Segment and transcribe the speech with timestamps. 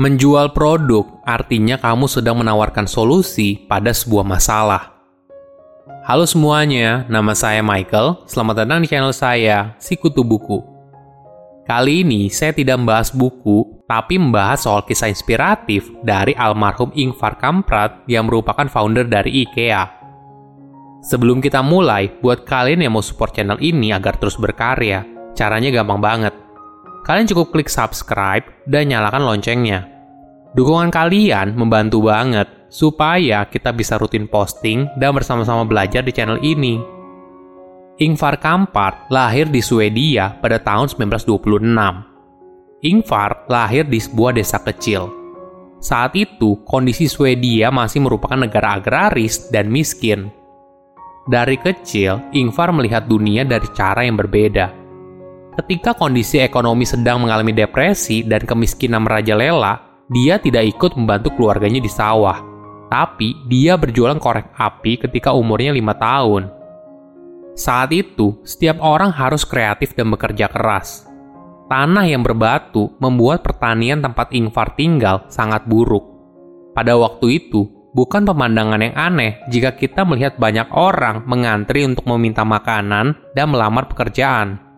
[0.00, 4.96] Menjual produk artinya kamu sedang menawarkan solusi pada sebuah masalah.
[6.08, 8.24] Halo semuanya, nama saya Michael.
[8.24, 10.64] Selamat datang di channel saya, Sikutu Buku.
[11.68, 18.08] Kali ini saya tidak membahas buku, tapi membahas soal kisah inspiratif dari almarhum Ingvar Kamprad
[18.08, 19.84] yang merupakan founder dari IKEA.
[21.04, 25.04] Sebelum kita mulai, buat kalian yang mau support channel ini agar terus berkarya,
[25.36, 26.39] caranya gampang banget
[27.10, 29.82] kalian cukup klik subscribe dan nyalakan loncengnya.
[30.54, 36.78] Dukungan kalian membantu banget supaya kita bisa rutin posting dan bersama-sama belajar di channel ini.
[37.98, 42.86] Ingvar Kamprad lahir di Swedia pada tahun 1926.
[42.86, 45.10] Ingvar lahir di sebuah desa kecil.
[45.82, 50.30] Saat itu, kondisi Swedia masih merupakan negara agraris dan miskin.
[51.26, 54.79] Dari kecil, Ingvar melihat dunia dari cara yang berbeda
[55.50, 61.90] Ketika kondisi ekonomi sedang mengalami depresi dan kemiskinan merajalela, dia tidak ikut membantu keluarganya di
[61.90, 62.38] sawah.
[62.90, 66.50] Tapi dia berjualan korek api ketika umurnya lima tahun.
[67.58, 71.06] Saat itu, setiap orang harus kreatif dan bekerja keras.
[71.70, 76.02] Tanah yang berbatu membuat pertanian tempat Ingvar tinggal sangat buruk.
[76.74, 82.42] Pada waktu itu, bukan pemandangan yang aneh jika kita melihat banyak orang mengantri untuk meminta
[82.46, 84.69] makanan dan melamar pekerjaan.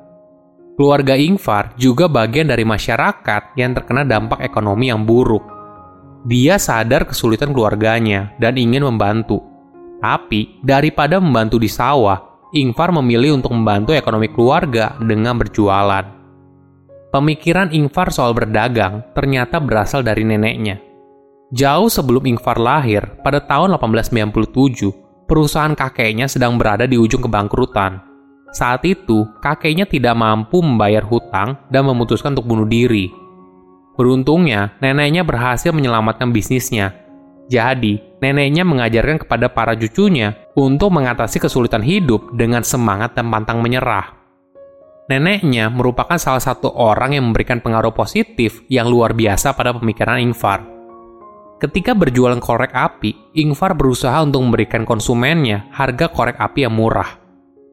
[0.73, 5.45] Keluarga Ingvar juga bagian dari masyarakat yang terkena dampak ekonomi yang buruk.
[6.25, 9.45] Dia sadar kesulitan keluarganya dan ingin membantu.
[10.01, 16.05] Tapi, daripada membantu di sawah, Ingvar memilih untuk membantu ekonomi keluarga dengan berjualan.
[17.13, 20.81] Pemikiran Ingvar soal berdagang ternyata berasal dari neneknya.
[21.53, 28.12] Jauh sebelum Ingvar lahir, pada tahun 1897, perusahaan kakeknya sedang berada di ujung kebangkrutan
[28.53, 33.09] saat itu, kakeknya tidak mampu membayar hutang dan memutuskan untuk bunuh diri.
[33.97, 36.93] Beruntungnya, neneknya berhasil menyelamatkan bisnisnya.
[37.49, 44.21] Jadi, neneknya mengajarkan kepada para cucunya untuk mengatasi kesulitan hidup dengan semangat dan pantang menyerah.
[45.09, 50.61] Neneknya merupakan salah satu orang yang memberikan pengaruh positif yang luar biasa pada pemikiran Ingvar.
[51.57, 57.22] Ketika berjualan korek api, Ingvar berusaha untuk memberikan konsumennya harga korek api yang murah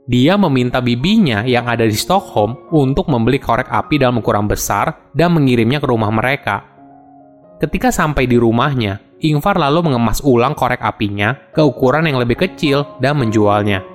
[0.09, 5.37] dia meminta bibinya yang ada di Stockholm untuk membeli korek api dalam ukuran besar dan
[5.37, 6.65] mengirimnya ke rumah mereka.
[7.61, 12.97] Ketika sampai di rumahnya, Ingvar lalu mengemas ulang korek apinya ke ukuran yang lebih kecil
[12.97, 13.85] dan menjualnya.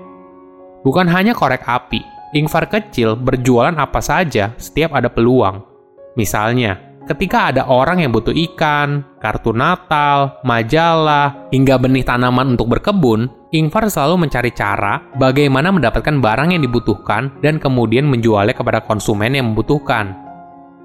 [0.86, 1.98] Bukan hanya korek api,
[2.38, 5.66] Ingvar kecil berjualan apa saja setiap ada peluang.
[6.14, 6.78] Misalnya,
[7.10, 13.86] ketika ada orang yang butuh ikan, kartu Natal, majalah, hingga benih tanaman untuk berkebun, Ingvar
[13.86, 20.10] selalu mencari cara bagaimana mendapatkan barang yang dibutuhkan dan kemudian menjualnya kepada konsumen yang membutuhkan.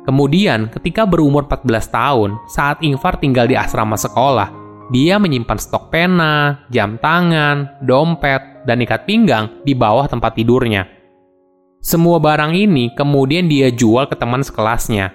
[0.05, 4.53] Kemudian, ketika berumur 14 tahun, saat Ingvar tinggal di asrama sekolah,
[4.93, 10.85] dia menyimpan stok pena, jam tangan, dompet, dan ikat pinggang di bawah tempat tidurnya.
[11.81, 15.09] Semua barang ini kemudian dia jual ke teman sekelasnya.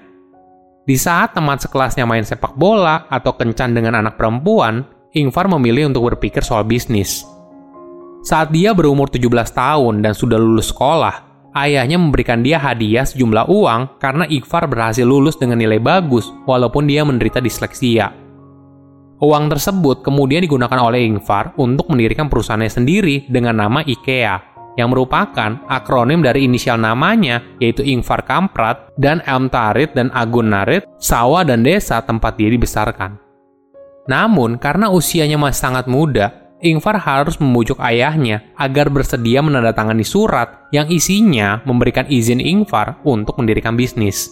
[0.82, 6.10] Di saat teman sekelasnya main sepak bola atau kencan dengan anak perempuan, Ingvar memilih untuk
[6.10, 7.33] berpikir soal bisnis.
[8.24, 11.28] Saat dia berumur 17 tahun dan sudah lulus sekolah,
[11.60, 17.04] ayahnya memberikan dia hadiah sejumlah uang karena Iqfar berhasil lulus dengan nilai bagus walaupun dia
[17.04, 18.16] menderita disleksia.
[19.20, 24.40] Uang tersebut kemudian digunakan oleh Ingvar untuk mendirikan perusahaannya sendiri dengan nama IKEA,
[24.80, 30.88] yang merupakan akronim dari inisial namanya yaitu Ingvar Kamprad dan Elm Tarit dan Agun Narit,
[30.96, 33.20] sawah dan desa tempat dia dibesarkan.
[34.08, 40.86] Namun, karena usianya masih sangat muda, Ingvar harus membujuk ayahnya agar bersedia menandatangani surat yang
[40.86, 44.30] isinya memberikan izin Ingvar untuk mendirikan bisnis.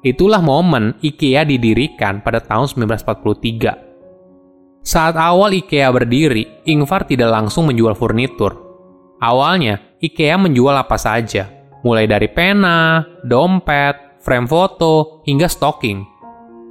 [0.00, 4.86] Itulah momen IKEA didirikan pada tahun 1943.
[4.86, 8.54] Saat awal IKEA berdiri, Ingvar tidak langsung menjual furnitur.
[9.18, 11.50] Awalnya, IKEA menjual apa saja,
[11.82, 16.06] mulai dari pena, dompet, frame foto, hingga stocking.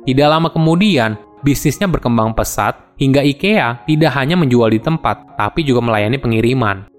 [0.07, 5.86] Tidak lama kemudian, bisnisnya berkembang pesat hingga IKEA tidak hanya menjual di tempat, tapi juga
[5.86, 6.89] melayani pengiriman.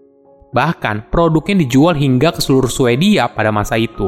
[0.54, 4.06] Bahkan, produknya dijual hingga ke seluruh Swedia pada masa itu.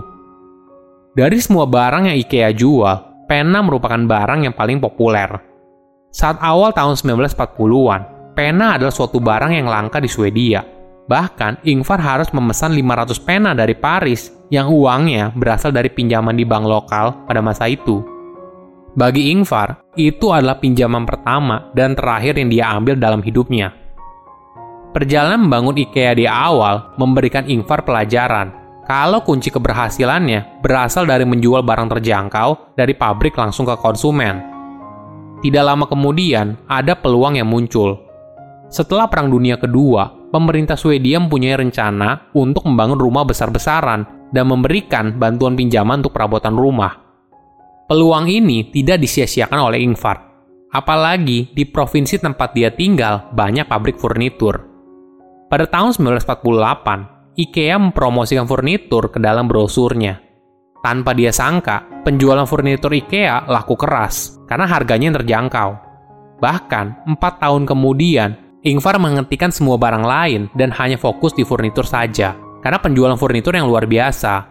[1.19, 5.26] Dari semua barang yang IKEA jual, pena merupakan barang yang paling populer.
[6.14, 10.62] Saat awal tahun 1940-an, pena adalah suatu barang yang langka di Swedia.
[11.11, 16.64] Bahkan, Ingvar harus memesan 500 pena dari Paris yang uangnya berasal dari pinjaman di bank
[16.64, 18.00] lokal pada masa itu.
[18.96, 23.75] Bagi Ingvar, itu adalah pinjaman pertama dan terakhir yang dia ambil dalam hidupnya.
[24.95, 28.55] Perjalanan membangun IKEA di awal memberikan Ingvar pelajaran,
[28.87, 34.41] kalau kunci keberhasilannya berasal dari menjual barang terjangkau dari pabrik langsung ke konsumen.
[35.45, 38.00] Tidak lama kemudian, ada peluang yang muncul.
[38.73, 45.55] Setelah Perang Dunia Kedua, pemerintah Swedia mempunyai rencana untuk membangun rumah besar-besaran dan memberikan bantuan
[45.55, 47.07] pinjaman untuk perabotan rumah.
[47.88, 50.20] Peluang ini tidak disia-siakan oleh Ingvar,
[50.76, 54.61] apalagi di provinsi tempat dia tinggal banyak pabrik furnitur.
[55.49, 60.20] Pada tahun 1948, IKEA mempromosikan furnitur ke dalam brosurnya.
[60.85, 65.70] Tanpa dia sangka, penjualan furnitur IKEA laku keras karena harganya yang terjangkau.
[66.44, 68.37] Bahkan, empat tahun kemudian,
[68.69, 73.64] Ingvar menghentikan semua barang lain dan hanya fokus di furnitur saja, karena penjualan furnitur yang
[73.64, 74.44] luar biasa.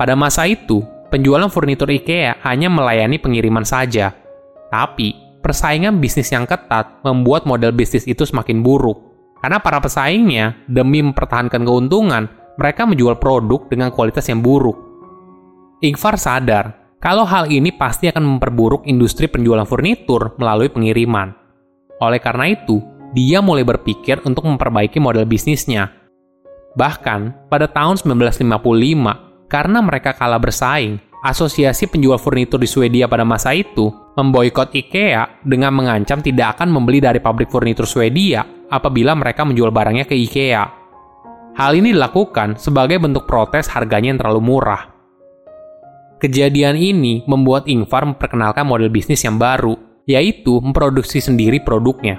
[0.00, 4.14] Pada masa itu, penjualan furnitur IKEA hanya melayani pengiriman saja.
[4.70, 5.12] Tapi,
[5.42, 9.10] persaingan bisnis yang ketat membuat model bisnis itu semakin buruk
[9.40, 12.28] karena para pesaingnya, demi mempertahankan keuntungan,
[12.60, 14.76] mereka menjual produk dengan kualitas yang buruk.
[15.80, 21.32] Ingvar sadar kalau hal ini pasti akan memperburuk industri penjualan furnitur melalui pengiriman.
[22.04, 22.84] Oleh karena itu,
[23.16, 25.88] dia mulai berpikir untuk memperbaiki model bisnisnya.
[26.76, 33.52] Bahkan, pada tahun 1955, karena mereka kalah bersaing, Asosiasi Penjual Furnitur di Swedia pada masa
[33.52, 38.40] itu memboikot IKEA dengan mengancam tidak akan membeli dari pabrik furnitur Swedia
[38.72, 40.64] apabila mereka menjual barangnya ke IKEA.
[41.60, 44.88] Hal ini dilakukan sebagai bentuk protes harganya yang terlalu murah.
[46.22, 49.76] Kejadian ini membuat Ingvar memperkenalkan model bisnis yang baru,
[50.08, 52.16] yaitu memproduksi sendiri produknya.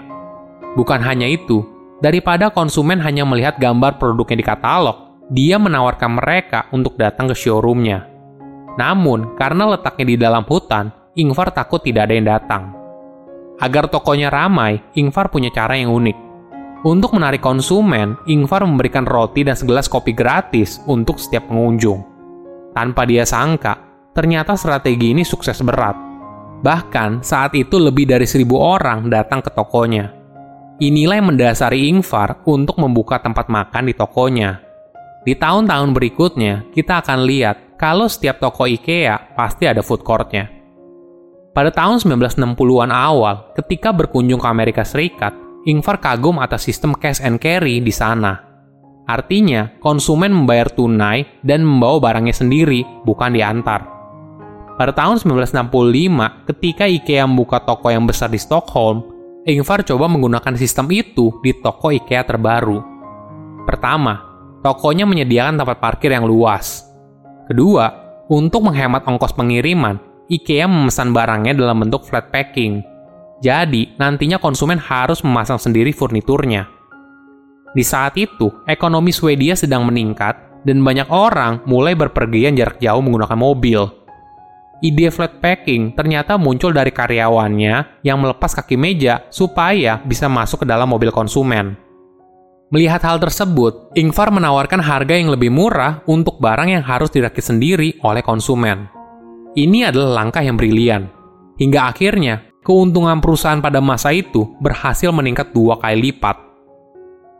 [0.77, 1.65] Bukan hanya itu,
[2.05, 8.03] daripada konsumen hanya melihat gambar produknya di katalog, dia menawarkan mereka untuk datang ke showroomnya.
[8.75, 12.63] Namun, karena letaknya di dalam hutan, Ingvar takut tidak ada yang datang.
[13.63, 16.17] Agar tokonya ramai, Ingvar punya cara yang unik.
[16.83, 22.03] Untuk menarik konsumen, Ingvar memberikan roti dan segelas kopi gratis untuk setiap pengunjung.
[22.75, 23.79] Tanpa dia sangka,
[24.11, 25.95] ternyata strategi ini sukses berat.
[26.59, 30.11] Bahkan saat itu lebih dari seribu orang datang ke tokonya.
[30.81, 34.70] Inilah yang mendasari Ingvar untuk membuka tempat makan di tokonya.
[35.21, 40.49] Di tahun-tahun berikutnya, kita akan lihat kalau setiap toko IKEA pasti ada food courtnya.
[41.51, 47.37] Pada tahun 1960-an awal, ketika berkunjung ke Amerika Serikat, Ingvar kagum atas sistem cash and
[47.37, 48.33] carry di sana.
[49.05, 53.85] Artinya, konsumen membayar tunai dan membawa barangnya sendiri, bukan diantar.
[54.73, 59.05] Pada tahun 1965, ketika IKEA membuka toko yang besar di Stockholm,
[59.45, 62.81] Ingvar coba menggunakan sistem itu di toko IKEA terbaru.
[63.69, 64.30] Pertama,
[64.61, 66.85] tokonya menyediakan tempat parkir yang luas.
[67.49, 67.91] Kedua,
[68.31, 69.99] untuk menghemat ongkos pengiriman,
[70.31, 72.79] IKEA memesan barangnya dalam bentuk flat packing.
[73.43, 76.69] Jadi, nantinya konsumen harus memasang sendiri furniturnya.
[77.75, 83.35] Di saat itu, ekonomi Swedia sedang meningkat dan banyak orang mulai berpergian jarak jauh menggunakan
[83.35, 83.81] mobil.
[84.81, 90.67] Ide flat packing ternyata muncul dari karyawannya yang melepas kaki meja supaya bisa masuk ke
[90.69, 91.77] dalam mobil konsumen.
[92.71, 97.99] Melihat hal tersebut, Ingvar menawarkan harga yang lebih murah untuk barang yang harus dirakit sendiri
[97.99, 98.87] oleh konsumen.
[99.59, 101.11] Ini adalah langkah yang brilian.
[101.59, 106.39] Hingga akhirnya, keuntungan perusahaan pada masa itu berhasil meningkat dua kali lipat.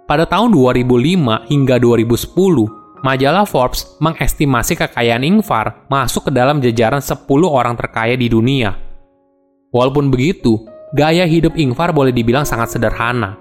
[0.04, 7.24] Pada tahun 2005 hingga 2010, majalah Forbes mengestimasi kekayaan Ingvar masuk ke dalam jajaran 10
[7.48, 8.76] orang terkaya di dunia.
[9.72, 13.40] Walaupun begitu, gaya hidup Ingvar boleh dibilang sangat sederhana.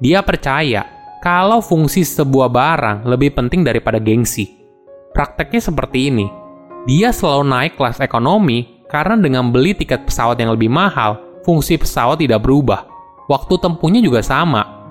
[0.00, 4.58] Dia percaya kalau fungsi sebuah barang lebih penting daripada gengsi.
[5.14, 6.26] Prakteknya seperti ini.
[6.90, 12.18] Dia selalu naik kelas ekonomi karena dengan beli tiket pesawat yang lebih mahal, fungsi pesawat
[12.18, 12.90] tidak berubah.
[13.30, 14.82] Waktu tempuhnya juga sama.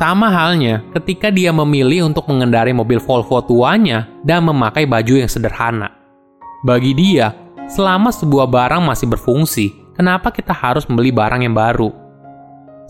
[0.00, 5.92] Sama halnya ketika dia memilih untuk mengendarai mobil Volvo tuanya dan memakai baju yang sederhana.
[6.64, 7.36] Bagi dia,
[7.68, 11.99] selama sebuah barang masih berfungsi, kenapa kita harus membeli barang yang baru?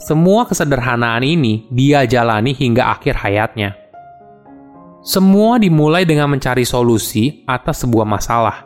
[0.01, 3.77] Semua kesederhanaan ini dia jalani hingga akhir hayatnya.
[5.05, 8.65] Semua dimulai dengan mencari solusi atas sebuah masalah.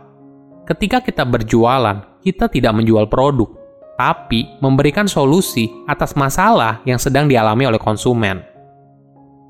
[0.62, 3.50] Ketika kita berjualan, kita tidak menjual produk,
[3.98, 8.38] tapi memberikan solusi atas masalah yang sedang dialami oleh konsumen.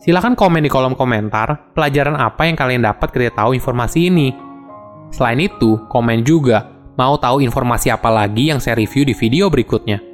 [0.00, 4.32] Silahkan komen di kolom komentar pelajaran apa yang kalian dapat ketika tahu informasi ini.
[5.12, 6.64] Selain itu, komen juga
[6.96, 10.13] mau tahu informasi apa lagi yang saya review di video berikutnya.